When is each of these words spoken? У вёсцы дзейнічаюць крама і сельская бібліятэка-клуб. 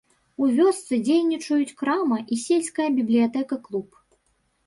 У 0.43 0.47
вёсцы 0.59 0.97
дзейнічаюць 1.07 1.75
крама 1.81 2.17
і 2.35 2.37
сельская 2.45 2.87
бібліятэка-клуб. 2.97 3.89